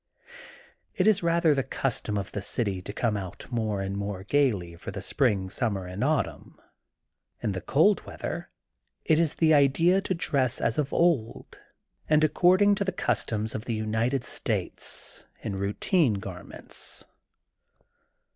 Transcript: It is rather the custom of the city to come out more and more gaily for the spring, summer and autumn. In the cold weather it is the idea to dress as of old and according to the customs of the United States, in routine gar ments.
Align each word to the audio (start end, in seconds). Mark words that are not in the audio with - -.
It 0.95 1.05
is 1.05 1.21
rather 1.21 1.53
the 1.53 1.61
custom 1.61 2.17
of 2.17 2.31
the 2.31 2.41
city 2.41 2.81
to 2.81 2.91
come 2.91 3.15
out 3.15 3.45
more 3.51 3.81
and 3.81 3.95
more 3.95 4.23
gaily 4.23 4.75
for 4.75 4.89
the 4.89 4.99
spring, 4.99 5.47
summer 5.47 5.85
and 5.85 6.03
autumn. 6.03 6.59
In 7.43 7.51
the 7.51 7.61
cold 7.61 8.03
weather 8.07 8.49
it 9.05 9.19
is 9.19 9.35
the 9.35 9.53
idea 9.53 10.01
to 10.01 10.15
dress 10.15 10.59
as 10.59 10.79
of 10.79 10.91
old 10.91 11.61
and 12.09 12.23
according 12.23 12.73
to 12.81 12.83
the 12.83 12.91
customs 12.91 13.53
of 13.53 13.65
the 13.65 13.75
United 13.75 14.23
States, 14.23 15.27
in 15.43 15.55
routine 15.57 16.15
gar 16.15 16.43
ments. 16.43 17.05